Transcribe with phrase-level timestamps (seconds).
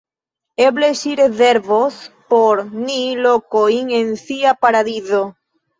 [0.67, 2.01] Eble ŝi rezervos
[2.35, 5.27] por ni lokojn en sia paradizo.